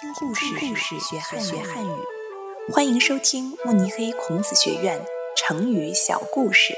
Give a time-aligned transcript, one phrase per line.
[0.00, 1.90] 听故事，学汉语。
[2.72, 5.04] 欢迎收听慕尼黑孔子学院
[5.36, 6.72] 成语小故事。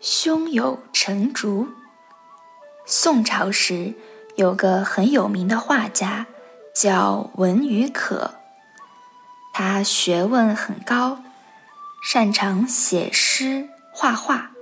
[0.00, 1.66] 胸有成竹。
[2.86, 3.94] 宋朝时
[4.36, 6.28] 有个很有名的画家，
[6.72, 8.36] 叫文与可。
[9.52, 11.24] 他学问很高，
[12.04, 14.52] 擅长写诗、画画，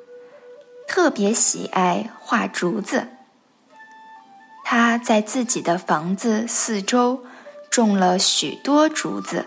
[0.89, 3.09] 特别喜爱画竹子。
[4.73, 7.25] 他在自己的房子四周
[7.73, 9.47] 种了许多竹子，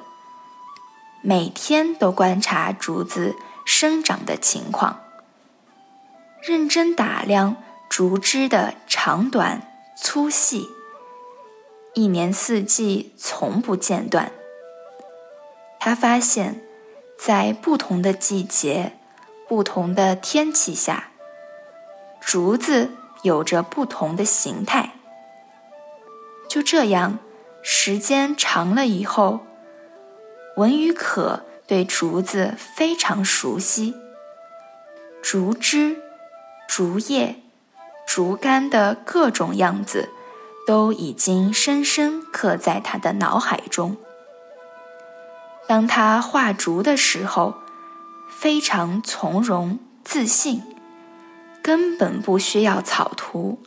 [1.21, 4.99] 每天都观察竹子生长的情况，
[6.41, 7.55] 认真打量
[7.87, 10.67] 竹枝的长短、粗细，
[11.93, 14.29] 一年四季从不间断。
[15.79, 16.61] 他发现，
[17.17, 18.99] 在不同的季节、
[19.47, 21.11] 不同的天气下，
[22.19, 24.95] 竹子有着不同的形态。
[26.63, 27.19] 这样，
[27.61, 29.41] 时间长了以后，
[30.55, 33.93] 文与可对竹子非常熟悉。
[35.21, 36.01] 竹枝、
[36.67, 37.41] 竹叶、
[38.07, 40.09] 竹竿的各种样子，
[40.65, 43.97] 都已经深深刻在他的脑海中。
[45.67, 47.55] 当他画竹的时候，
[48.29, 50.61] 非常从容自信，
[51.61, 53.59] 根本不需要草图，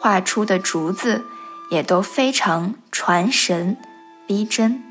[0.00, 1.24] 画出的竹子。
[1.70, 3.76] 也都非常传神、
[4.26, 4.84] 逼真。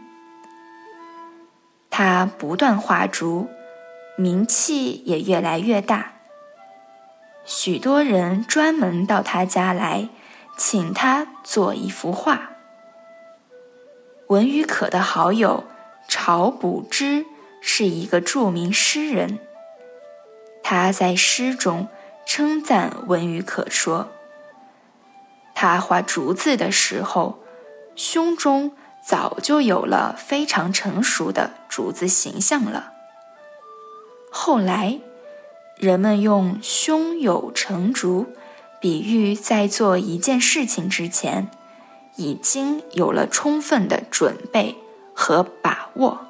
[1.89, 3.49] 他不断画竹，
[4.17, 6.13] 名气也越来越大。
[7.45, 10.09] 许多人专门到他家来，
[10.55, 12.51] 请他做一幅画。
[14.27, 15.63] 文与可的好友
[16.07, 17.25] 晁补之
[17.61, 19.39] 是一个著名诗人，
[20.61, 21.87] 他在诗中
[22.25, 24.11] 称赞文与可说。
[25.61, 27.39] 他画竹子的时候，
[27.93, 28.71] 胸中
[29.05, 32.93] 早就有了非常成熟的竹子形象了。
[34.31, 35.01] 后来，
[35.75, 38.27] 人们用“胸有成竹”
[38.79, 41.51] 比喻在做一件事情之前，
[42.15, 44.77] 已经有了充分的准备
[45.13, 46.28] 和把握。